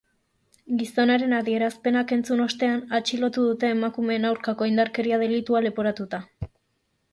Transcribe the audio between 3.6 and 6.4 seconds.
emakumeen aurkako indarkeria delitua leporatuta.